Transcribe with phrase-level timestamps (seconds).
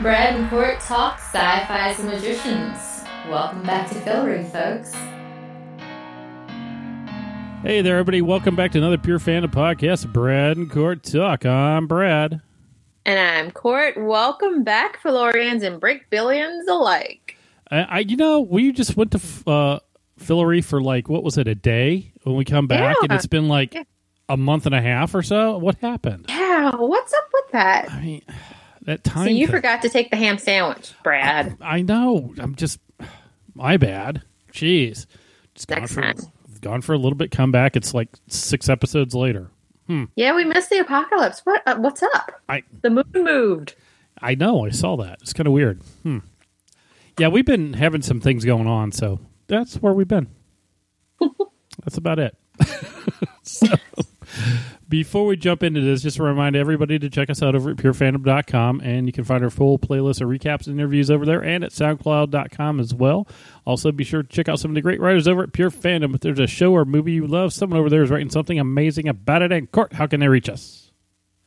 [0.00, 3.04] Brad and Court talk sci-fi and magicians.
[3.28, 4.94] Welcome back to Fillory, folks.
[7.62, 8.22] Hey there, everybody.
[8.22, 11.44] Welcome back to another Pure Fandom podcast, Brad and Court Talk.
[11.44, 12.40] I'm Brad.
[13.04, 14.02] And I'm Court.
[14.02, 17.36] Welcome back, Fillorians and Brakebillians alike.
[17.70, 19.78] I, I you know, we just went to uh,
[20.18, 22.96] Fillory for like, what was it, a day when we come back?
[23.02, 23.82] And it's been like Yeah.
[24.30, 25.58] a month and a half or so.
[25.58, 26.26] What happened?
[26.30, 27.90] Yeah, what's up with that?
[27.90, 28.22] I mean,
[28.82, 29.26] that time.
[29.26, 31.56] So you thing- forgot to take the ham sandwich, Brad.
[31.60, 32.32] I know.
[32.38, 32.78] I'm just,
[33.54, 34.22] my bad.
[34.52, 35.06] Jeez.
[35.54, 36.16] Just gone Next for, time.
[36.60, 37.76] Gone for a little bit, come back.
[37.76, 39.50] It's like six episodes later.
[40.16, 41.40] Yeah, we missed the apocalypse.
[41.44, 41.62] What?
[41.66, 42.40] Uh, what's up?
[42.48, 43.74] I The moon moved.
[44.22, 44.64] I know.
[44.64, 45.18] I saw that.
[45.20, 45.82] It's kind of weird.
[46.02, 46.18] Hmm.
[47.18, 50.28] Yeah, we've been having some things going on, so that's where we've been.
[51.84, 52.34] that's about it.
[53.42, 53.66] so,
[54.92, 57.78] before we jump into this, just to remind everybody to check us out over at
[57.78, 61.64] purefandom.com, and you can find our full playlist of recaps and interviews over there, and
[61.64, 63.26] at soundcloud.com as well.
[63.64, 66.14] Also, be sure to check out some of the great writers over at Pure Fandom.
[66.14, 69.08] If there's a show or movie you love, someone over there is writing something amazing
[69.08, 69.50] about it.
[69.50, 70.92] And Court, how can they reach us?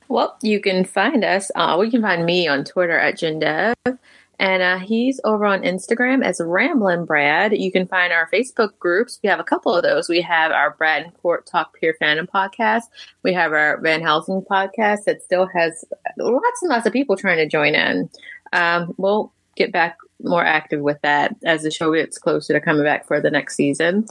[0.08, 1.52] Well, you can find us.
[1.54, 3.76] Uh, we can find me on Twitter at Jindev.
[4.40, 7.58] And uh, he's over on Instagram as Ramblin' Brad.
[7.58, 9.20] You can find our Facebook groups.
[9.24, 10.10] We have a couple of those.
[10.10, 12.84] We have our Brad and Court Talk Pure Fandom podcast.
[13.24, 15.86] We have our Van Helsing podcast that still has
[16.18, 18.10] lots and lots of people trying to join in.
[18.54, 22.84] Um, we'll get back more active with that as the show gets closer to coming
[22.84, 24.06] back for the next season.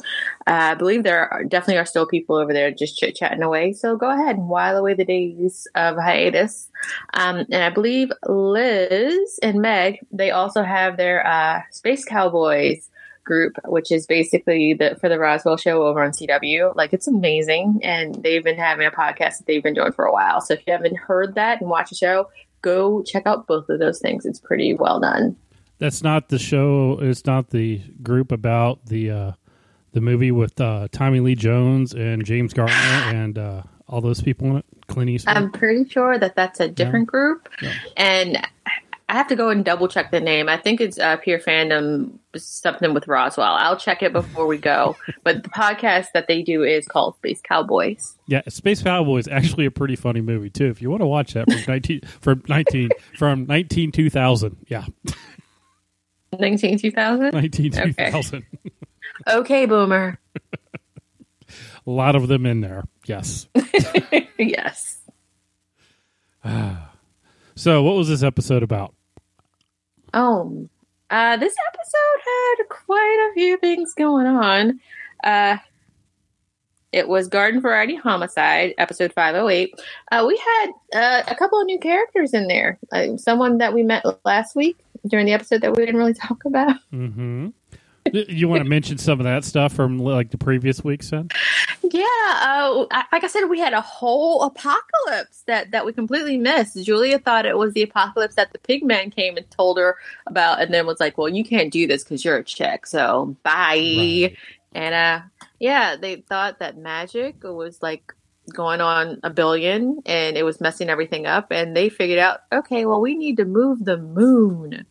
[0.46, 3.72] Uh, I believe there are definitely are still people over there just chit chatting away.
[3.72, 6.68] So go ahead and while away the days of hiatus.
[7.14, 12.90] Um, and I believe Liz and Meg, they also have their uh, Space Cowboys
[13.24, 16.76] group, which is basically the for the Roswell show over on CW.
[16.76, 20.12] Like it's amazing, and they've been having a podcast that they've been doing for a
[20.12, 20.40] while.
[20.40, 22.28] So if you haven't heard that and watch the show,
[22.62, 24.26] go check out both of those things.
[24.26, 25.36] It's pretty well done.
[25.78, 26.98] That's not the show.
[27.00, 29.32] It's not the group about the uh,
[29.92, 34.48] the movie with uh, Tommy Lee Jones and James Garner and uh, all those people
[34.50, 34.64] in it.
[34.86, 35.36] Clint Eastwood.
[35.36, 37.72] I'm pretty sure that that's a different group, Yeah.
[37.96, 38.36] and
[39.08, 40.48] I have to go and double check the name.
[40.48, 43.54] I think it's uh, Pure Fandom something with Roswell.
[43.54, 44.96] I'll check it before we go.
[45.24, 48.16] but the podcast that they do is called Space Cowboys.
[48.26, 50.66] yeah, Space Cowboys is actually a pretty funny movie too.
[50.66, 54.84] If you want to watch that from nineteen from nineteen from nineteen two thousand, yeah,
[56.40, 57.32] 19 2000?
[57.32, 58.44] nineteen two thousand.
[59.26, 60.18] Okay, Boomer.
[61.86, 62.84] A lot of them in there.
[63.06, 63.48] Yes.
[64.38, 64.98] yes.
[67.56, 68.96] So, what was this episode about?
[70.12, 70.68] Oh,
[71.08, 74.80] uh, this episode had quite a few things going on.
[75.22, 75.58] Uh,
[76.90, 79.74] it was Garden Variety Homicide, episode 508.
[80.10, 82.78] Uh, we had uh, a couple of new characters in there.
[82.90, 86.44] Uh, someone that we met last week during the episode that we didn't really talk
[86.44, 86.76] about.
[86.92, 87.48] Mm-hmm.
[88.12, 91.28] you want to mention some of that stuff from like the previous weeks, then?
[91.82, 96.82] Yeah, uh, like I said, we had a whole apocalypse that, that we completely missed.
[96.84, 100.72] Julia thought it was the apocalypse that the pigman came and told her about, and
[100.72, 104.36] then was like, "Well, you can't do this because you're a chick, so bye." Right.
[104.74, 105.20] And uh,
[105.60, 108.12] yeah, they thought that magic was like
[108.52, 111.50] going on a billion, and it was messing everything up.
[111.50, 114.84] And they figured out, okay, well, we need to move the moon.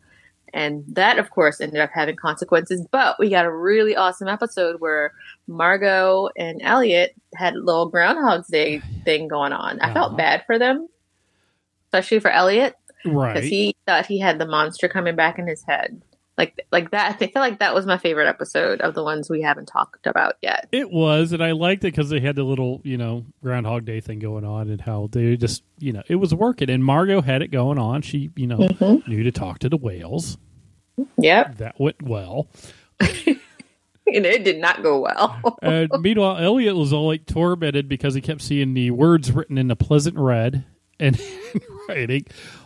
[0.53, 2.85] And that, of course, ended up having consequences.
[2.91, 5.11] But we got a really awesome episode where
[5.47, 9.79] Margo and Eliot had a little Groundhog's Day thing going on.
[9.81, 9.93] I Uh-huh.
[9.93, 10.87] felt bad for them,
[11.87, 13.33] especially for Eliot, Right.
[13.33, 16.01] because he thought he had the monster coming back in his head.
[16.37, 17.17] Like, like that.
[17.21, 20.35] I feel like that was my favorite episode of the ones we haven't talked about
[20.41, 20.67] yet.
[20.71, 23.99] It was, and I liked it because they had the little, you know, Groundhog Day
[24.01, 26.71] thing going on, and how they just, you know, it was working.
[26.71, 28.01] And Margo had it going on.
[28.01, 29.07] She, you know, Mhm.
[29.07, 30.37] knew to talk to the whales.
[31.17, 32.47] Yep, That went well.
[32.99, 35.57] and it did not go well.
[35.61, 39.71] And meanwhile, Eliot was all like tormented because he kept seeing the words written in
[39.71, 40.65] a pleasant red
[40.99, 41.19] and
[41.89, 42.25] writing,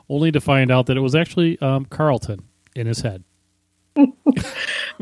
[0.10, 2.44] only to find out that it was actually um, Charlton
[2.76, 3.24] in his head.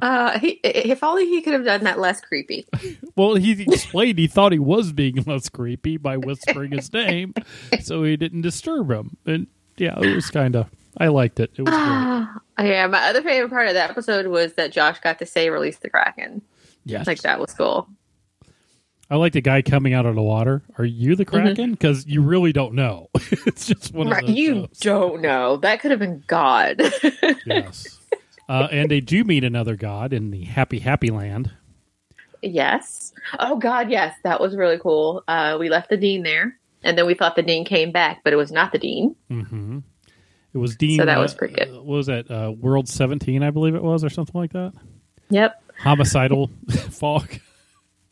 [0.01, 2.67] Uh, he, if only he could have done that less creepy.
[3.15, 7.33] Well, he explained he thought he was being less creepy by whispering his name,
[7.81, 9.15] so he didn't disturb him.
[9.25, 9.47] And
[9.77, 10.67] yeah, it was kind of.
[10.97, 11.51] I liked it.
[11.55, 12.67] It was great.
[12.69, 15.77] yeah, my other favorite part of the episode was that Josh got to say "release
[15.77, 16.41] the kraken."
[16.83, 17.87] Yes, Like that was cool.
[19.09, 20.61] I like the guy coming out of the water.
[20.77, 21.45] Are you the Mm-hmm.
[21.45, 21.71] Kraken?
[21.71, 23.09] Because you really don't know.
[23.15, 24.35] it's just one Right, of those.
[24.37, 24.79] you shows.
[24.79, 25.57] don't know.
[25.57, 26.81] That could have been God.
[27.45, 27.94] Yes.
[28.47, 31.51] Uh, and they do meet another god in the Happy Happy Land.
[32.41, 33.13] yes.
[33.39, 35.23] Oh God, yes, that was really cool.
[35.27, 38.33] Uh, we left the dean there, and then we thought the dean came back, but
[38.33, 39.15] it was not the dean.
[39.29, 39.79] hmm
[40.53, 40.99] It was Dean.
[40.99, 41.69] So that was uh, pretty good.
[41.69, 42.29] uh, what was that?
[42.29, 44.73] Uh, World 17, I believe it was, or something like that.
[45.29, 45.61] Yep.
[45.79, 46.49] Homicidal
[46.91, 47.39] Falk.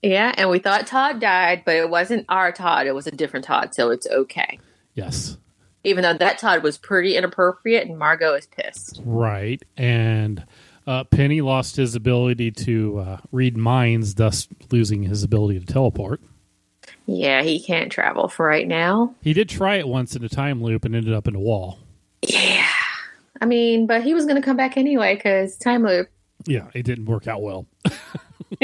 [0.01, 2.87] Yeah, and we thought Todd died, but it wasn't our Todd.
[2.87, 4.59] It was a different Todd, so it's okay.
[4.95, 5.37] Yes.
[5.83, 9.01] Even though that Todd was pretty inappropriate, and Margo is pissed.
[9.03, 9.61] Right.
[9.75, 10.45] And
[10.87, 16.21] uh, Penny lost his ability to uh, read minds, thus losing his ability to teleport.
[17.05, 19.13] Yeah, he can't travel for right now.
[19.21, 21.79] He did try it once in a time loop and ended up in a wall.
[22.21, 22.67] Yeah.
[23.41, 26.09] I mean, but he was going to come back anyway because time loop.
[26.45, 27.65] Yeah, it didn't work out well.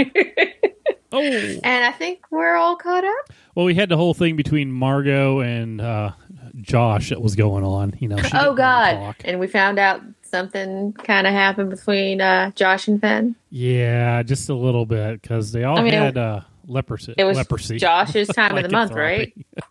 [1.12, 1.22] oh.
[1.22, 3.34] And I think we're all caught up.
[3.56, 6.12] Well, we had the whole thing between Margo and uh,
[6.62, 7.94] Josh that was going on.
[8.00, 8.18] You know.
[8.34, 9.16] Oh, God.
[9.24, 13.36] And we found out something kind of happened between uh, Josh and Fen.
[13.50, 17.16] Yeah, just a little bit because they all I mean, had uh, leprosy.
[17.18, 17.78] It was leprosy.
[17.78, 19.34] Josh's time of the month, right?
[19.36, 19.46] Lycanthropy.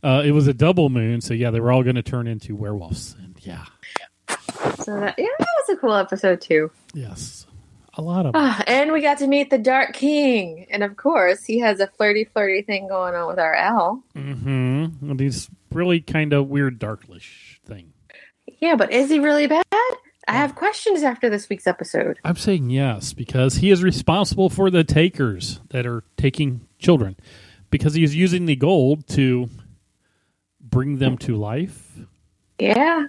[0.00, 2.54] Uh, it was a double moon, so yeah, they were all going to turn into
[2.54, 3.16] werewolves.
[3.18, 3.64] And yeah,
[4.28, 6.70] So that, yeah, that was a cool episode, too.
[6.94, 7.48] yes,
[7.98, 8.32] a lot of.
[8.34, 10.66] Ah, and we got to meet the Dark King.
[10.70, 14.04] And of course, he has a flirty, flirty thing going on with our L.
[14.14, 17.92] hmm And he's really kind of weird, darklish thing.
[18.60, 19.64] Yeah, but is he really bad?
[19.72, 22.18] I have questions after this week's episode.
[22.24, 27.16] I'm saying yes because he is responsible for the takers that are taking children
[27.70, 29.48] because he's using the gold to
[30.60, 31.98] bring them to life.
[32.58, 33.06] Yeah,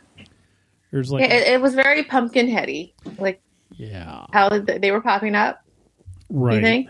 [0.92, 3.42] There's like, it, it was very pumpkin heady, like
[3.78, 5.64] yeah, how they were popping up.
[6.30, 6.56] right.
[6.56, 6.90] You think?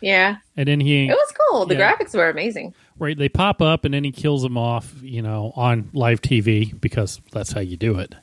[0.00, 1.66] Yeah, And then he it was cool.
[1.66, 1.92] The Yeah.
[1.92, 2.72] graphics were amazing.
[3.00, 6.78] Right, they pop up and then he kills them off, you know, on live TV
[6.80, 8.14] because that's how you do it.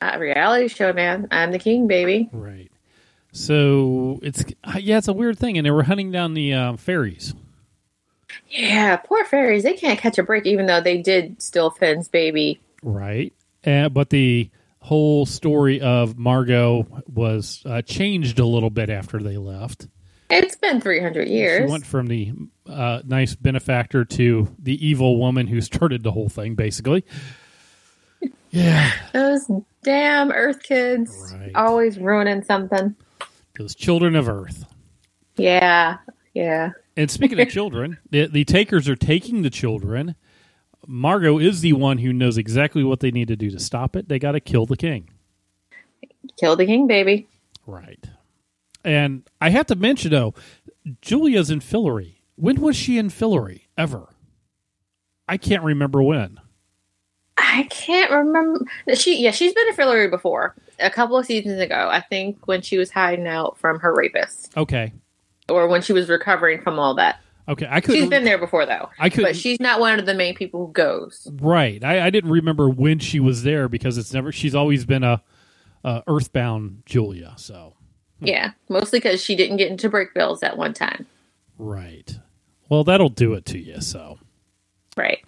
[0.00, 1.28] Uh, reality show, man.
[1.30, 2.30] I'm the king, baby.
[2.32, 2.70] Right.
[3.32, 4.44] So it's
[4.78, 7.34] yeah, it's a weird thing, and they were hunting down the uh, fairies.
[8.48, 9.62] Yeah, poor fairies.
[9.62, 12.60] They can't catch a break, even though they did steal Fen's baby.
[12.82, 13.32] Right.
[13.66, 14.48] Uh, but the
[14.80, 19.86] whole story of Margo was uh, changed a little bit after they left.
[20.30, 21.66] It's been 300 years.
[21.66, 22.32] She went from the
[22.66, 27.04] uh, nice benefactor to the evil woman who started the whole thing, basically.
[28.52, 29.48] Yeah, Those
[29.84, 31.52] damn Earth kids Right.
[31.54, 32.96] always ruining something.
[33.56, 34.64] those children of Earth.
[35.36, 35.98] Yeah,
[36.34, 36.70] yeah.
[36.96, 40.16] And speaking of children, the, the takers are taking the children.
[40.86, 44.08] Margo is the one who knows exactly what they need to do to stop it.
[44.08, 45.08] They got to kill the king.
[46.38, 47.28] Kill the king, baby.
[47.66, 48.02] Right.
[48.84, 50.34] And I have to mention, though,
[51.02, 52.16] Julia's in Fillory.
[52.36, 53.62] When was she in Fillory?
[53.76, 54.08] Ever?
[55.28, 56.40] I can't remember when.
[57.36, 58.64] I can't remember.
[58.94, 60.54] She, yeah, she's been a Fillory before.
[60.78, 64.56] A couple of seasons ago, I think, when she was hiding out from her rapist,
[64.56, 64.92] Okay.
[65.48, 67.20] or when she was recovering from all that.
[67.48, 67.66] Okay.
[67.68, 68.00] I couldn't.
[68.00, 68.90] She's been there before, though.
[68.98, 69.30] I couldn't.
[69.30, 71.28] But she's not one of the main people who goes.
[71.40, 71.82] right.
[71.82, 74.30] I, I didn't remember when she was there because it's never.
[74.32, 75.22] She's always been a,
[75.84, 77.34] a Earthbound Julia.
[77.36, 77.74] So.
[78.20, 81.06] Yeah, mostly because she didn't get into Brakebills at one time.
[81.58, 82.18] Right.
[82.68, 83.80] Well, that'll do it to you.
[83.80, 84.18] So.
[84.96, 85.24] Right.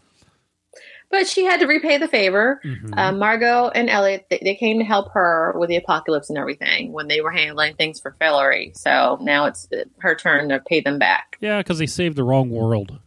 [1.12, 2.61] But she had to repay the favor.
[2.64, 2.99] Mhm.
[2.99, 6.91] Uh, Margo and Eliot, they, they came to help her with the apocalypse and everything
[6.91, 8.75] when they were handling things for Fillory.
[8.76, 11.37] So now it's uh, her turn to pay them back.
[11.41, 12.99] Yeah, because they saved the wrong world.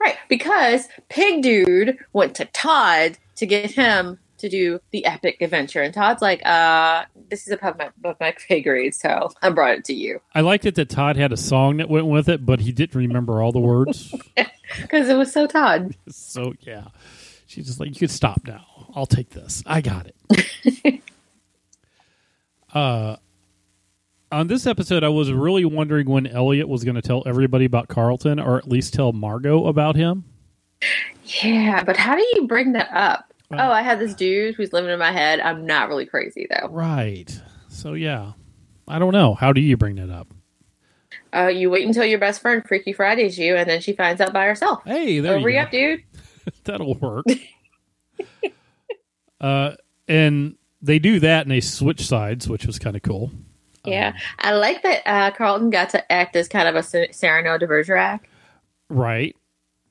[0.00, 0.16] Right.
[0.28, 5.82] Because Pig Dude went to Todd to get him to do the epic adventure.
[5.82, 9.74] And Todd's like, uh, this is above my, above my pay grade, so I brought
[9.76, 10.20] it to you.
[10.34, 12.94] I liked it that Todd had a song that went with it, but he didn't
[12.94, 14.14] remember all the words.
[14.80, 15.94] Because it was so Todd.
[16.08, 16.86] so yeah,
[17.56, 18.66] she's just like, "You could stop now.
[18.94, 19.62] I'll take this.
[19.66, 21.02] I got it."
[22.74, 23.16] uh,
[24.30, 27.92] on this episode, I was really wondering when Eliot was going to tell everybody about
[27.92, 30.24] Charlton, or at least tell Margo about him.
[31.42, 33.32] Yeah, but how do you bring that up?
[33.50, 35.40] Well- oh, I had this dude who's living in my head.
[35.40, 36.68] I'm not really crazy, though.
[36.68, 37.40] Right.
[37.68, 38.32] So yeah,
[38.86, 39.34] I don't know.
[39.34, 40.28] How do you bring that up?
[41.34, 44.32] Uh, you wait until your best friend Freaky Fridays you, and then she finds out
[44.32, 44.82] by herself.
[44.84, 46.02] Hey, there Over you up, dude.
[46.64, 47.26] That'll work.
[49.40, 49.72] uh,
[50.08, 53.30] and they do that, and they switch sides, which was kind of cool.
[53.84, 57.68] Yeah, I like that uh, Charlton got to act as kind of a Cyrano de
[57.68, 58.28] Bergerac
[58.88, 59.36] Right.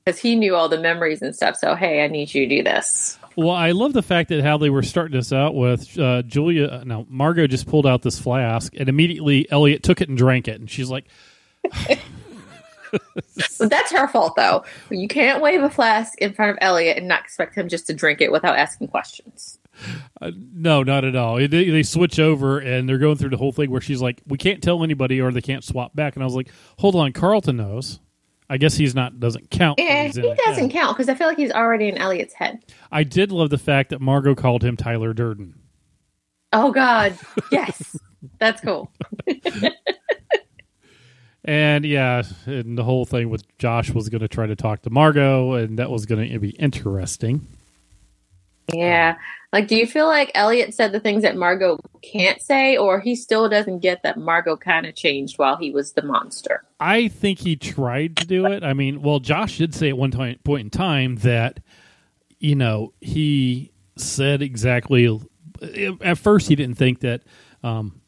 [0.04, 1.56] because he knew all the memories and stuff.
[1.56, 3.18] So, hey, I need you to do this.
[3.36, 6.82] Well, I love the fact that how they were starting this out with uh, Julia.
[6.84, 10.46] Now, No, Margo just pulled out this flask, and immediately Eliot took it and drank
[10.46, 11.06] it, and she's like,
[13.58, 14.64] But that's her fault, though.
[14.90, 17.94] You can't wave a flask in front of Eliot and not expect him just to
[17.94, 19.58] drink it without asking questions.
[20.20, 23.52] uh, "No, not at all." They, they switch over, and they're going through the whole
[23.52, 26.26] thing where she's like, "We can't tell anybody, or they can't swap back." And I
[26.26, 26.48] was like,
[26.78, 28.00] "Hold on, Charlton knows.
[28.48, 29.80] I guess he's not doesn't count.
[29.80, 32.60] Yeah, he doesn't count because I feel like he's already in Eliot's head.
[32.92, 35.54] I did love the fact that Margo called him Tyler Durden.
[36.52, 37.18] Oh God,
[37.50, 37.96] yes,
[38.38, 38.90] that's cool.
[41.46, 44.90] And yeah, and the whole thing with Josh was going to try to talk to
[44.90, 47.46] Margo, and that was going to be interesting.
[48.74, 49.16] Yeah,
[49.52, 53.14] like, do you feel like Eliot said the things that Margo can't say, or he
[53.14, 56.64] still doesn't get that Margo kind of changed while he was the monster?
[56.80, 58.64] I think he tried to do it.
[58.64, 61.60] I mean, well, Josh did say at one time, point in time that
[62.38, 65.08] you know he said exactly.
[66.02, 67.22] At first, he didn't think that
[67.62, 68.00] um,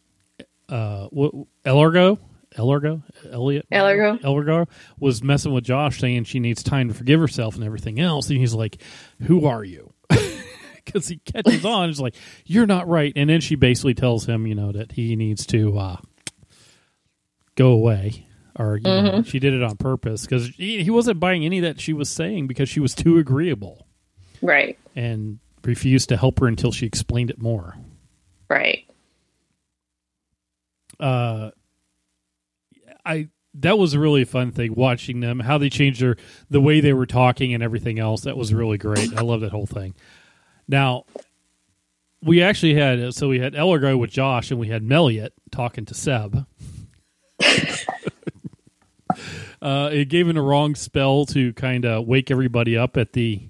[0.68, 1.32] uh, what,
[1.64, 2.18] Elargo,
[2.58, 4.20] Elargo, Eliot, Elargo.
[4.20, 8.28] Elargo was messing with Josh, saying she needs time to forgive herself and everything else.
[8.28, 8.82] And he's like,
[9.22, 9.92] "Who are you?"
[10.84, 11.88] Because he catches on.
[11.90, 12.14] He's like,
[12.46, 15.78] "You're not right." And then she basically tells him, you know, that he needs to
[15.78, 15.96] uh,
[17.56, 18.26] go away,
[18.58, 21.78] or you know, she did it on purpose because he, he wasn't buying any that
[21.78, 23.86] she was saying because she was too agreeable
[24.40, 27.76] Right, and refused to help her until she explained it more.
[28.48, 28.86] right.
[30.98, 31.50] uh
[33.08, 36.16] I that was a really fun thing watching them how they changed their
[36.50, 38.22] the way they were talking and everything else.
[38.22, 39.16] That was really great.
[39.16, 39.94] I love that whole thing.
[40.68, 41.06] Now
[42.22, 45.94] we actually had so we had Elargo with Josh and we had Melliot talking to
[45.94, 46.46] Seb.
[49.60, 53.48] Uh it gave him a wrong spell to kind of wake everybody up at the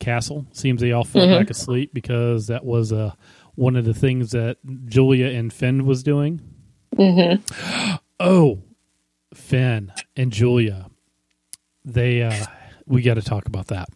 [0.00, 0.46] castle.
[0.50, 3.12] Seems they all fell back asleep because that was uh
[3.54, 4.56] one of the things that
[4.86, 6.40] Julia and Fen was doing
[8.20, 8.62] oh,
[9.34, 10.90] Fen and Julia.
[11.84, 12.44] They uh
[12.86, 13.88] we got to talk about that.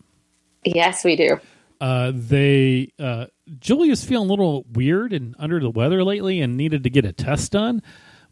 [0.65, 1.41] Yes, we do.
[1.81, 3.27] Uh they uh
[3.59, 7.13] Julia's feeling a little weird and under the weather lately and needed to get a
[7.13, 7.83] test done,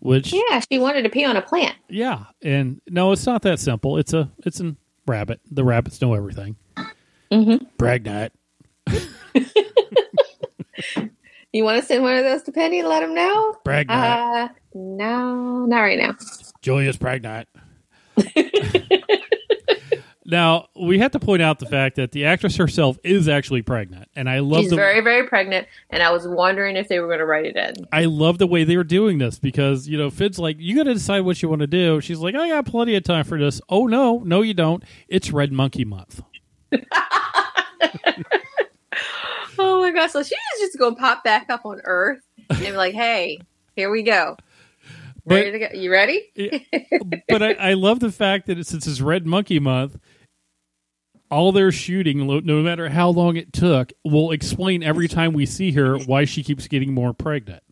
[0.01, 1.77] which Yeah, she wanted to pee on a plant.
[1.89, 3.97] yeah, and no, it's not that simple.
[3.99, 4.77] It's a it's a
[5.07, 5.41] rabbit.
[5.51, 6.57] The rabbits know everything.
[7.33, 7.65] Mm-hmm.
[7.79, 8.31] Bragnut.
[11.53, 13.57] You want to send one of those to Penny and let him know?
[13.65, 13.89] Bragnut.
[13.89, 16.15] Uh, no, not right now.
[16.61, 17.49] Julia's pregnant.
[20.27, 24.09] now we have to point out the fact that the actress herself is actually pregnant,
[24.15, 27.07] and I love She's the very, very pregnant, and I was wondering if they were
[27.07, 27.87] going to write it in.
[27.93, 30.85] I love the way they were doing this because you know Fen's like, you got
[30.85, 32.03] to decide what you want to do.
[32.03, 33.61] She's like, I got plenty of time for this.
[33.71, 34.85] Oh no, no, you don't.
[35.09, 36.23] It's Red Monkey Month.
[39.59, 40.13] Oh my gosh!
[40.13, 43.41] So she was just going to pop back up on Earth and be like, "Hey,
[43.77, 44.37] here we go.
[45.25, 45.69] Ready to go?
[45.75, 46.33] You ready?"
[47.29, 49.99] but I, I love the fact that it, since it's Red Monkey Month,
[51.31, 55.73] all their shooting, no matter how long it took, will explain every time we see
[55.73, 57.63] her why she keeps getting more pregnant.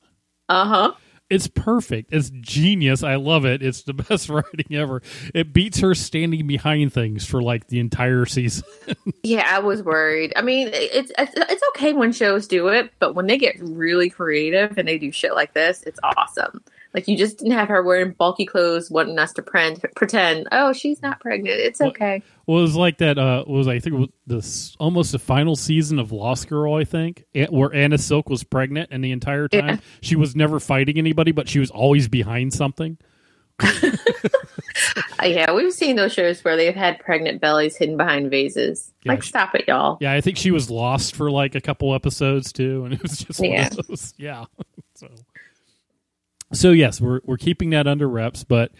[0.49, 0.93] Uh huh.
[1.29, 2.13] It's perfect.
[2.13, 3.03] It's genius.
[3.03, 3.63] I love it.
[3.63, 5.03] It's the best writing ever.
[5.35, 8.65] It beats her standing behind things for like the entire season.
[9.23, 10.33] Yeah, I was worried.
[10.37, 14.09] I mean, it's, it's it's okay when shows do it, but when they get really
[14.09, 16.63] creative and they do shit like this, it's awesome.
[16.97, 20.73] Like you just didn't have her wearing bulky clothes, wanting us to pretend, pretend oh,
[20.73, 21.61] she's not pregnant.
[21.61, 22.23] It's okay.
[22.47, 23.19] Well, it was like that.
[23.19, 26.75] Uh, was I think it was this almost the final season of Lost Girl.
[26.75, 29.77] I think where Anna Silk was pregnant, and the entire time Yeah.
[30.01, 32.97] she was never fighting anybody, but she was always behind something.
[35.25, 38.93] Yeah, we've seen those shows where they've had pregnant bellies hidden behind vases.
[39.03, 39.99] Yeah, like, she- stop it, y'all.
[40.01, 43.19] Yeah, I think she was lost for like a couple episodes too, and it was
[43.19, 43.69] just Yeah.
[44.19, 44.45] Yeah.
[44.95, 45.09] so,
[46.53, 48.73] so yes, we're we're keeping that under reps, but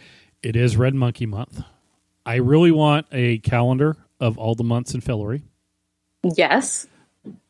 [0.43, 1.63] it is Red Monkey Month.
[2.25, 5.43] I really want a calendar of all the months in Fillory.
[6.23, 6.87] Yes.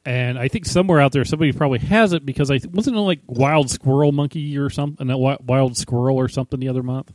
[0.04, 3.20] And I think somewhere out there, somebody probably has it because I wasn't it like
[3.26, 7.12] Wild Squirrel Monkey or something, uh, Wild Squirrel or something the other month.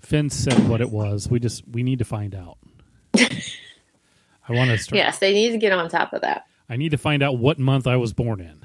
[0.00, 1.28] Fen said what it was.
[1.28, 2.58] We just we need to find out.
[3.14, 4.96] I want to start.
[4.96, 6.46] Yes, they need to get on top of that.
[6.68, 8.64] I need to find out what month I was born in.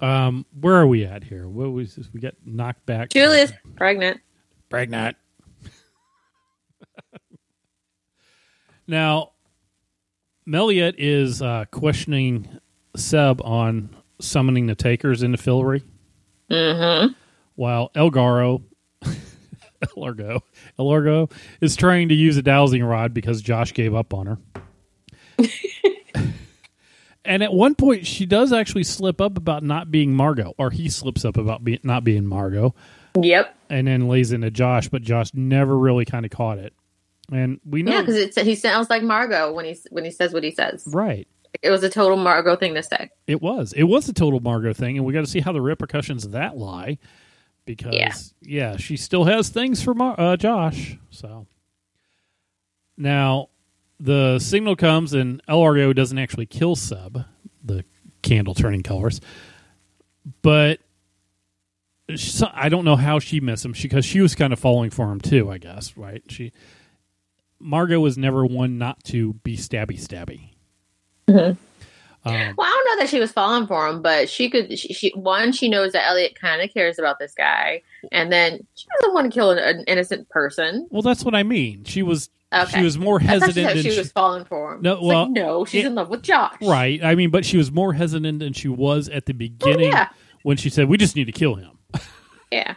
[0.00, 1.48] Um, where are we at here?
[1.48, 2.08] What was this?
[2.12, 3.10] We got knocked back.
[3.10, 4.20] Julia's pregnant.
[4.68, 5.16] pregnant.
[8.86, 9.32] now,
[10.46, 12.48] Melliot is uh, questioning
[12.96, 15.82] Seb on summoning the takers into Fillory,
[16.50, 17.12] Mm-hmm.
[17.56, 18.62] while Elgaro,
[19.84, 20.40] Elargo,
[20.78, 24.38] Elargo is trying to use a dowsing rod because Josh gave up on her.
[27.28, 30.88] and at one point, she does actually slip up about not being Margo, or he
[30.88, 32.74] slips up about be- not being Margo
[33.20, 33.54] Yep.
[33.70, 36.72] and then lays into Josh, but Josh never really kind of caught it.
[37.30, 40.42] And we know, Yeah, because he sounds like Margo when he when he says what
[40.42, 40.84] he says.
[40.86, 41.28] right?
[41.62, 43.10] It was a total Margo thing to say.
[43.26, 43.72] It was.
[43.72, 46.32] It was a total Margo thing, and we got to see how the repercussions of
[46.32, 46.98] that lie.
[47.66, 48.14] because Yeah.
[48.40, 50.96] yeah, she still has things for Mar- uh, Josh.
[51.10, 51.46] So
[52.96, 53.48] now
[54.00, 57.24] the signal comes and LRO doesn't actually kill Seb,
[57.64, 57.84] the
[58.22, 59.20] candle turning colors,
[60.42, 60.80] but
[62.14, 65.10] she, I don't know how she missed him because she was kind of falling for
[65.10, 65.50] him too.
[65.50, 66.22] I guess right.
[66.28, 66.52] She
[67.60, 70.50] Margo was never one not to be stabby stabby.
[71.28, 71.56] Um,
[72.24, 74.76] Well, I don't know that she was falling for him, but she could.
[74.78, 78.66] She, she one, she knows that Eliot kind of cares about this guy, and then
[78.74, 80.86] she doesn't want to kill an, an innocent person.
[80.90, 81.84] well, that's what I mean.
[81.84, 84.82] She was Okay, she was more hesitant she she, was falling for him.
[84.82, 86.56] No, well, like, no, she's it- in love with Josh.
[86.62, 87.02] right.
[87.04, 90.08] I mean, but she was more hesitant than she was at the Oh, beginning yeah,
[90.42, 91.78] when she said, "We just need to kill him."
[92.50, 92.74] yeah.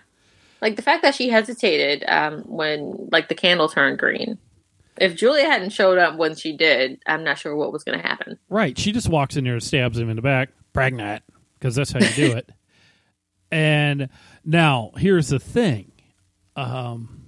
[0.62, 4.38] Like the fact that she hesitated um, when like the candle turned green.
[4.98, 8.06] If Julia hadn't showed up when she did, I'm not sure what was going to
[8.06, 8.38] happen.
[8.50, 8.78] Right.
[8.78, 10.50] She just walks in there and stabs him in the back.
[10.74, 11.24] Pregnant.
[11.58, 12.52] Because that's how you do it.
[13.52, 14.10] and
[14.46, 15.92] now, here's the thing.
[16.56, 17.24] Um,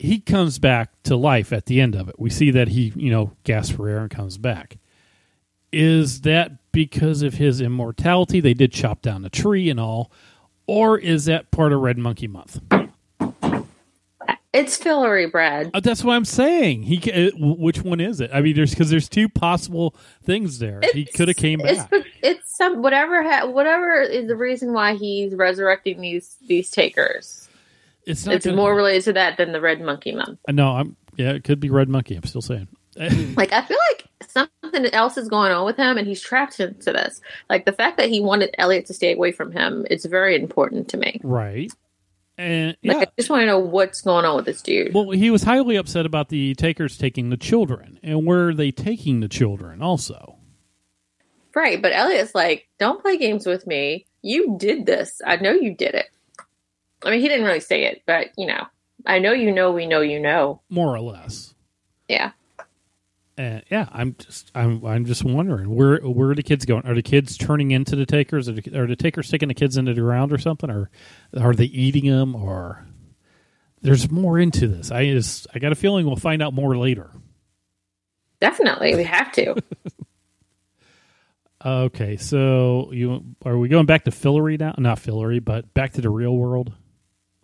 [0.00, 2.18] he comes back to life at the end of it.
[2.18, 4.78] We see that he, you know, gasps for air and comes back.
[5.72, 8.40] Is that because of his immortality?
[8.40, 10.10] They did chop down the tree and all.
[10.66, 12.60] Or is that part of Red Monkey Month?
[14.52, 15.70] It's Fillory, Brad.
[15.74, 16.82] Uh, that's what I'm saying.
[16.82, 18.30] He, uh, which one is it?
[18.34, 20.80] I mean, there's because there's two possible things there.
[20.92, 22.04] he could have came It's back.
[22.22, 27.48] it's some whatever ha- whatever is the reason why he's resurrecting these these takers.
[28.10, 28.34] It's not.
[28.36, 30.38] It's gonna- more related to that than the Red Monkey Month.
[30.48, 30.96] Uh, No, I'm.
[31.16, 32.16] Yeah, it could be Red Monkey.
[32.16, 32.68] I'm still saying.
[33.36, 36.92] Like I feel like something else is going on with him, and he's trapped into
[36.92, 37.20] this.
[37.48, 40.88] Like the fact that he wanted Eliot to stay away from him is very important
[40.88, 41.20] to me.
[41.22, 41.72] right.
[42.38, 43.00] And Like yeah.
[43.02, 44.94] I just want to know what's going on with this dude.
[44.94, 48.70] Well, he was highly upset about the takers taking the children, and where are they
[48.70, 49.82] taking the children?
[49.82, 50.36] Also,
[51.54, 54.06] right, but Eliot's like, "Don't play games with me.
[54.22, 55.20] You did this.
[55.24, 56.06] I know you did it."
[57.02, 58.66] I mean, he didn't really say it, but you know,
[59.06, 59.72] I know you know.
[59.72, 60.60] We know you know.
[60.68, 61.54] more or less.
[62.08, 62.32] Yeah.
[63.38, 66.84] Yeah, I'm just, I'm, I'm just wondering where, where are the kids going?
[66.86, 68.50] Are the kids turning into the takers?
[68.50, 70.90] Are the, are the takers taking the kids into the ground or something, or
[71.34, 72.34] are they eating them?
[72.34, 72.86] Or
[73.80, 74.90] there's more into this.
[74.90, 77.12] I just, I got a feeling we'll find out more later.
[78.40, 79.56] Definitely, we have to.
[81.62, 84.74] Okay, so you are we going back to Fillory now?
[84.78, 86.72] Not Fillory, but back to the real world.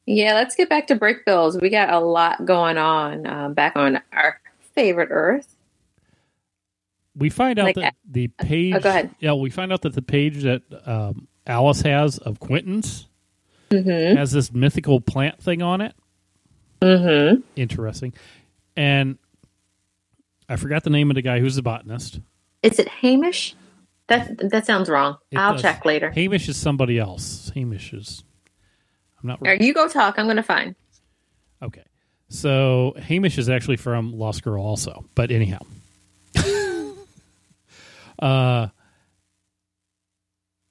[0.07, 1.61] Yeah, let's get back to Brakebills.
[1.61, 4.41] We got a lot going on um, back on our
[4.75, 5.53] favorite Earth.
[7.17, 8.75] We find out Like, that the page.
[8.75, 9.11] oh, go ahead.
[9.21, 13.07] Yeah, we find out that the page that um, Alice has of Quentin's
[13.71, 14.17] Mm-hmm.
[14.17, 15.93] has this mythical plant thing on it.
[16.81, 17.41] Mm-hmm.
[17.57, 18.13] Interesting,
[18.77, 19.19] and
[20.49, 22.21] I forgot the name of the guy who's the botanist.
[22.63, 23.57] Is it Hamish?
[24.07, 25.17] That that sounds wrong.
[25.33, 25.63] It I'll does.
[25.63, 26.13] check later.
[26.13, 27.51] Hamish is somebody else.
[27.57, 28.23] Hamish is.
[29.31, 29.43] I'm not.
[29.43, 30.19] Right, you go talk.
[30.19, 30.75] I'm going to find.
[31.63, 31.83] Okay.
[32.29, 35.05] So Hamish is actually from Lost Girl also.
[35.15, 35.59] But anyhow.
[38.19, 38.69] uh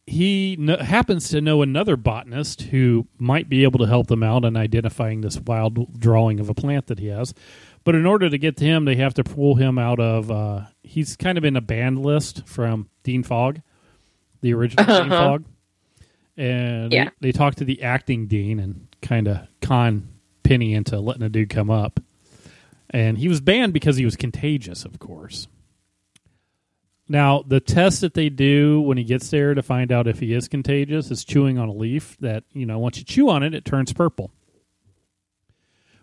[0.08, 4.56] he happens to know another botanist who might be able to help them out in
[4.56, 7.34] identifying this wild drawing of a plant that he has.
[7.84, 10.30] But in order to get to him, they have to pull him out of.
[10.30, 13.62] Uh, he's kind of in a banned list from Dean Fogg,
[14.42, 15.30] the original Dean Uh-huh.
[15.30, 15.46] Fogg.
[16.38, 17.06] And Yeah.
[17.22, 20.08] they, they talk to the acting dean and kind of con
[20.44, 22.00] Penny into letting a dude come up.
[22.90, 25.48] And he was banned because he was contagious, of course.
[27.08, 30.34] Now, the test that they do when he gets there to find out if he
[30.34, 33.54] is contagious is chewing on a leaf that, you know, once you chew on it,
[33.54, 34.32] it turns purple.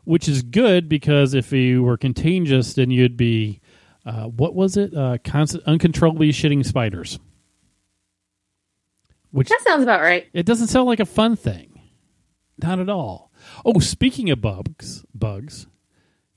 [0.04, 3.60] Which is good because if he were contagious, then you'd be,
[4.04, 4.94] uh, what was it?
[4.94, 7.18] Uh, constant, uncontrollably shitting spiders.
[9.32, 10.28] Which That sounds about right.
[10.32, 11.80] it doesn't sound like a fun thing.
[12.62, 13.32] Not at all.
[13.64, 15.66] Oh, speaking of bugs, bugs,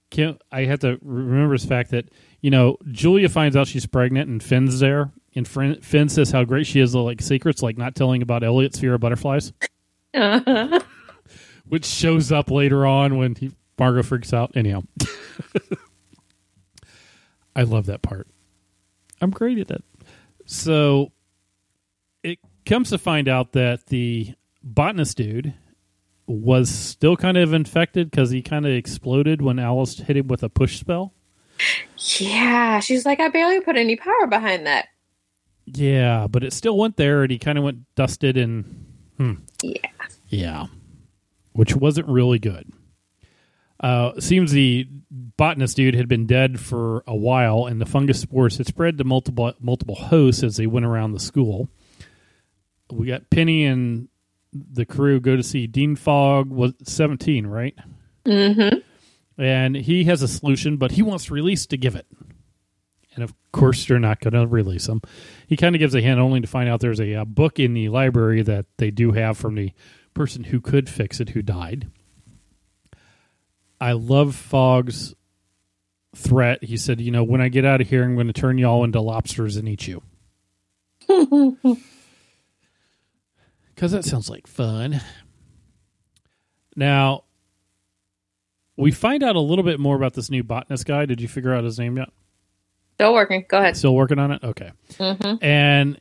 [0.09, 2.09] can I have to remember this fact that
[2.41, 6.65] you know Julia finds out she's pregnant and Fen's there, and Fen, says how great
[6.65, 9.51] she is, like secrets, like not telling about Eliot's fear of butterflies,
[11.67, 14.55] which shows up later on when he, Margo freaks out.
[14.55, 14.83] Anyhow,
[17.55, 18.27] I love that part.
[19.21, 19.83] I'm great at that.
[20.45, 21.11] So
[22.65, 25.53] comes to find out that the botanist dude
[26.27, 30.41] was still kind of infected because he kind of exploded when Alice hit him with
[30.43, 31.13] a push spell.
[32.19, 34.87] yeah, she's like, I barely put any power behind that.
[35.67, 38.85] Yeah, but it still went there, and he kind of went dusted and
[39.63, 39.81] Yeah.
[40.29, 40.65] yeah,
[41.53, 42.71] which wasn't really good.
[43.79, 44.87] Uh, seems the
[45.37, 49.03] botanist dude had been dead for a while, and the fungus spores had spread to
[49.03, 51.69] multiple multiple hosts as they went around the school.
[52.91, 54.07] We got Penny and
[54.53, 57.75] the crew go to see Dean Fogg was 17, right?
[58.25, 58.79] Mm-hmm.
[59.41, 62.07] And he has a solution, but he wants release to give it.
[63.15, 65.01] And of course, they're not going to release him.
[65.47, 67.73] He kind of gives a hint only to find out there's a, a book in
[67.73, 69.71] the library that they do have from the
[70.13, 71.89] person who could fix it who died.
[73.79, 75.13] I love Fogg's
[76.15, 76.63] threat.
[76.63, 78.65] He said, You know, when I get out of here, I'm going to turn you
[78.65, 80.01] all into lobsters and eat you.
[83.75, 85.01] Because that sounds like fun.
[86.75, 87.23] Now,
[88.77, 91.05] we find out a little bit more about this new botanist guy.
[91.05, 92.09] Did you figure out his name yet?
[92.95, 93.45] Still working.
[93.47, 93.75] Go ahead.
[93.77, 94.43] Still working on it?
[94.43, 94.71] Okay.
[94.93, 95.43] Mm-hmm.
[95.43, 95.99] And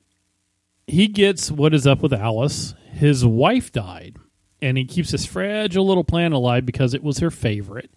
[0.87, 2.74] he gets what is up with Alice.
[2.92, 4.16] His wife died,
[4.62, 7.90] and he keeps this fragile little plant alive because it was her favorite.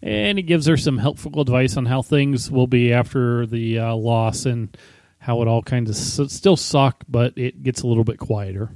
[0.00, 3.96] And he gives her some helpful advice on how things will be after the uh,
[3.96, 4.76] loss and
[5.18, 8.70] how it all kind of s- still suck, but it gets a little bit quieter,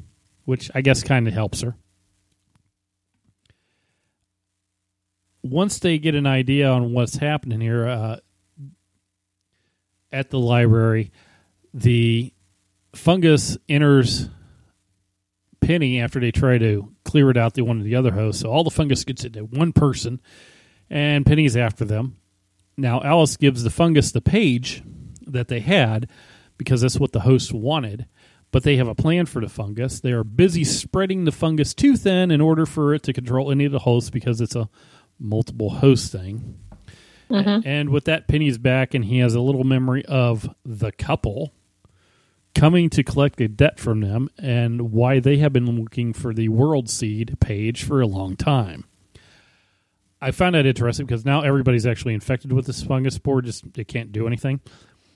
[0.44, 1.76] which I guess kind of helps her.
[5.42, 8.16] Once they get an idea on what's happening here uh,
[10.12, 11.10] at the library,
[11.74, 12.32] the
[12.94, 14.28] fungus enters
[15.60, 17.54] Penny after they try to clear it out.
[17.54, 20.20] They one of the other hosts, so all the fungus gets into one person,
[20.90, 22.16] and Penny's after them.
[22.76, 24.82] Now Alice gives the fungus the page
[25.26, 26.08] that they had
[26.58, 28.06] because that's what the host wanted.
[28.52, 29.98] But they have a plan for the fungus.
[29.98, 33.64] They are busy spreading the fungus too thin in order for it to control any
[33.64, 34.68] of the hosts because it's a
[35.18, 36.58] multiple host thing.
[37.64, 41.54] And with that, Penny's back, and he has a little memory of the couple
[42.54, 46.50] coming to collect a debt from them and why they have been looking for the
[46.50, 48.84] World Seed page for a long time.
[50.20, 53.84] I found that interesting because now everybody's actually infected with this fungus spore, just they
[53.84, 54.60] can't do anything.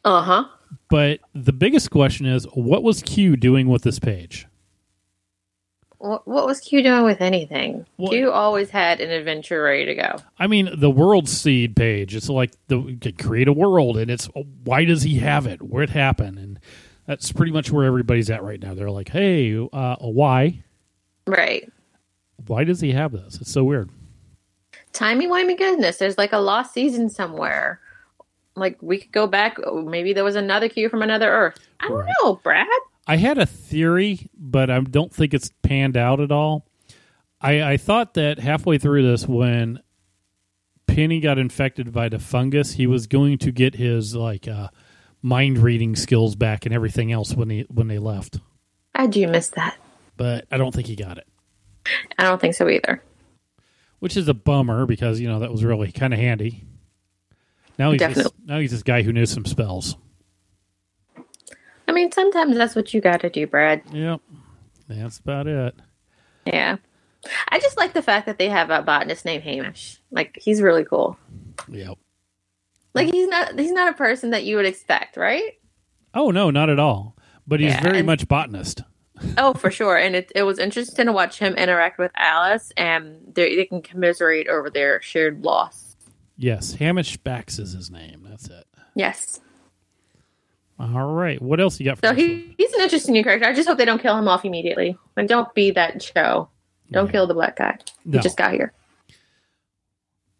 [0.03, 0.45] Uh huh.
[0.89, 4.47] But the biggest question is what was Q doing with this page?
[5.99, 7.87] What, what was Q doing with anything?
[7.97, 10.17] Well- Q always had an adventure ready to go.
[10.39, 12.15] I mean, the world seed page.
[12.15, 14.29] It's like the could create a world, and it's
[14.65, 15.63] why does he have it?
[15.63, 16.61] Where it happened, and
[17.07, 18.75] that's pretty much where everybody's at right now.
[18.75, 20.63] They're like, hey, uh, why?
[21.27, 21.71] Right.
[22.47, 23.41] Why does he have this?
[23.41, 23.91] It's so weird.
[24.93, 25.97] Timey wimey goodness.
[25.97, 27.81] There's like a lost season somewhere.
[28.57, 29.59] Like we could go back.
[29.73, 31.59] Maybe there was another Q from another Earth.
[31.81, 32.13] I don't Right.
[32.23, 32.67] know, Brad.
[33.07, 36.67] I had a theory, but I don't think it's panned out at all.
[37.41, 39.79] I, I thought that halfway through this, when
[40.87, 44.69] Penny got infected by the fungus, he was going to get his like uh,
[45.23, 48.41] mind reading skills back and everything else when he when they left.
[48.95, 49.77] I do miss that?
[50.17, 51.27] But I don't think he got it.
[52.19, 53.03] I don't think so either.
[53.99, 56.65] which is a bummer because you know that was really kind of handy.
[57.79, 58.39] Now he's just, Definitely.
[58.47, 59.97] now he's this guy who knows some spells.
[61.89, 63.83] I mean, sometimes that's what you got to do, Brad.
[63.93, 64.21] Yep,
[64.89, 65.75] that's about it.
[66.45, 66.77] Yeah.
[67.49, 70.01] I just like the fact that they have a botanist named Hamish.
[70.11, 71.19] Like he's really cool.
[71.69, 71.99] Yep.
[72.95, 75.53] Like he's not he's not a person that you would expect, right?
[76.15, 77.17] Oh no, not at all.
[77.47, 78.83] But he's Yeah, very and- much botanist.
[79.39, 79.97] Oh, for sure.
[79.97, 83.81] And it, it was interesting to watch him interact with Alice, and they they can
[83.81, 85.86] commiserate over their shared loss.
[86.37, 88.27] Yes, Hamish Bax is his name.
[88.29, 88.65] That's it.
[88.95, 89.41] Yes.
[90.79, 91.41] All right.
[91.41, 93.49] What else you got for So he, he's an interesting new character.
[93.49, 94.99] I just hope they don't kill him off immediately.
[95.17, 96.49] Like, don't be that show.
[96.93, 97.13] Don't Yeah.
[97.13, 97.79] kill the black guy.
[98.05, 98.19] No.
[98.19, 98.73] He just got here.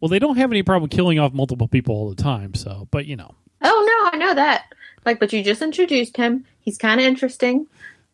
[0.01, 2.55] Well, they don't have any problem killing off multiple people all the time.
[2.55, 4.67] So, but you know, Oh no, I know that.
[5.07, 6.45] Like, but you just introduced him.
[6.61, 7.67] He's kind of interesting.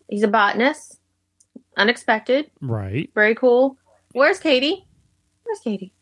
[0.08, 0.98] He's a botanist.
[1.76, 2.50] Unexpected.
[2.60, 3.10] right?
[3.14, 3.76] Very cool.
[4.12, 4.86] Where's Kady?
[5.42, 5.92] Where's Kady?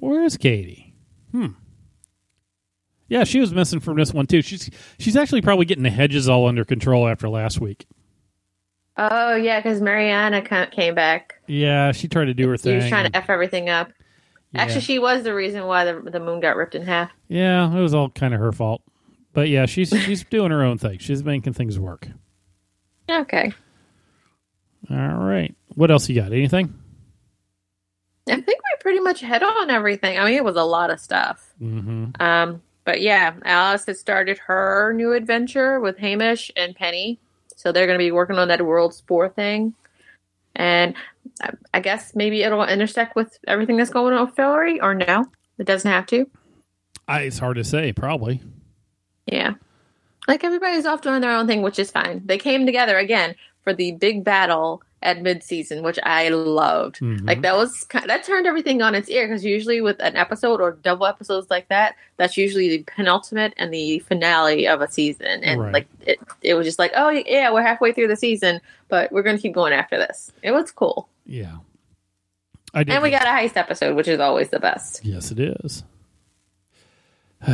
[0.00, 0.94] Where's Kady?
[1.32, 1.48] Hmm.
[3.08, 4.40] Yeah, she was missing from this one too.
[4.40, 7.86] She's she's actually probably getting the hedges all under control after last week.
[8.96, 11.34] Oh yeah, because Marina came back.
[11.46, 12.76] Yeah, she tried to do her She thing.
[12.76, 13.92] was trying to f everything up.
[14.52, 14.62] Yeah.
[14.62, 17.10] Actually, she was the reason why the the moon got ripped in half.
[17.28, 18.82] Yeah, it was all kind of her fault.
[19.32, 20.98] But yeah, she's she's doing her own thing.
[20.98, 22.08] She's making things work.
[23.10, 23.52] Okay,
[24.88, 25.52] All right.
[25.74, 26.32] What else you got?
[26.32, 26.72] Anything?
[28.28, 30.18] I think pretty much hit on everything.
[30.18, 31.54] I mean, it was a lot of stuff.
[31.62, 32.20] Mm-hmm.
[32.20, 37.18] Um, but yeah, Alice has started her new adventure with Hamish and Penny,
[37.54, 39.74] so they're going to be working on that World Spore thing.
[40.56, 40.94] And
[41.42, 45.26] I, I guess maybe it'll intersect with everything that's going on with Fillory, or no,
[45.58, 46.28] it doesn't have to.
[47.06, 47.92] I, it's hard to say.
[47.92, 48.40] Probably.
[49.26, 49.54] Yeah.
[50.26, 52.22] Like everybody's off doing their own thing, which is fine.
[52.24, 57.00] They came together again for the big battle at mid-season, which I loved.
[57.00, 57.26] Mhm.
[57.26, 60.72] Like that was that turned everything on its ear because usually with an episode or
[60.72, 65.60] double episodes like that, that's usually the penultimate and the finale of a season, and
[65.60, 65.72] Right.
[65.72, 69.22] like it, it was just like, oh yeah, we're halfway through the season, but we're
[69.22, 70.32] gonna keep going after this.
[70.42, 71.56] It was cool, Yeah.
[72.74, 72.92] I did.
[72.94, 75.04] and we got a heist episode, which is always the best.
[75.04, 75.82] Yes, it is.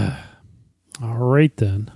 [1.03, 1.91] All right, then.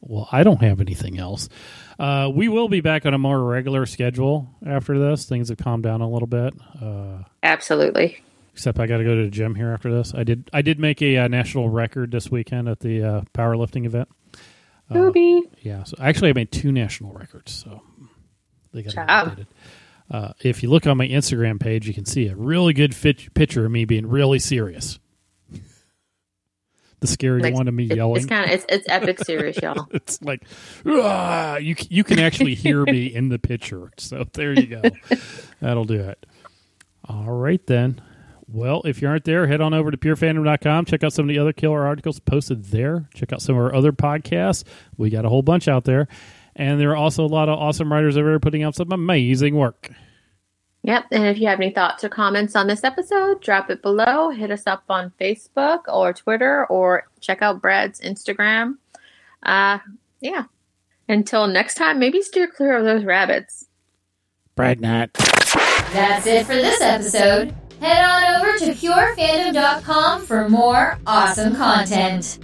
[0.00, 1.48] Well, I don't have anything else.
[1.98, 5.24] Uh, we will be back on a more regular schedule after this.
[5.24, 6.54] Things have calmed down a little bit.
[6.80, 8.22] Uh, Absolutely.
[8.52, 10.14] except I got to go to the gym here after this.
[10.14, 10.48] I did.
[10.52, 14.08] I did make a, uh national record this weekend at the uh, powerlifting event.
[14.90, 15.42] Booby.
[15.60, 17.52] Yeah, so actually, I made two national records.
[17.52, 17.82] So
[18.72, 19.46] they got updated.
[20.10, 23.34] Uh, if you look on my Instagram page, you can see a really good fit-
[23.34, 24.98] picture of me being really serious.
[27.00, 28.16] The scary Like, one of me It- yelling.
[28.16, 29.86] it's kind of it's it's epic serious, y'all.
[29.92, 30.42] it's like
[30.86, 33.90] "Ah," you you can actually hear me in the picture.
[33.98, 34.82] So there you go.
[35.60, 36.26] That'll do it.
[37.08, 38.00] All right then.
[38.50, 40.86] Well, if you aren't there, head on over to purefandom.com.
[40.86, 43.08] Check out some of the other killer articles posted there.
[43.14, 44.64] Check out some of our other podcasts.
[44.96, 46.08] We got a whole bunch out there.
[46.56, 49.54] And there are also a lot of awesome writers over there putting out some amazing
[49.54, 49.90] work.
[50.88, 51.08] Yep.
[51.10, 54.30] And if you have any thoughts or comments on this episode, drop it below.
[54.30, 58.78] Hit us up on Facebook or Twitter or check out Brad's Instagram.
[59.42, 59.80] Uh,
[60.22, 60.44] yeah.
[61.06, 63.66] Until next time, maybe steer clear of those rabbits.
[64.54, 65.12] Brad Nat.
[65.12, 67.54] That's it for this episode.
[67.82, 72.38] Head on over to purefandom.com for more awesome content.